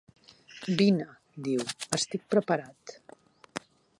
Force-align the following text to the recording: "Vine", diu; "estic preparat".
"Vine", 0.79 1.05
diu; 1.49 1.67
"estic 1.99 2.25
preparat". 2.37 2.97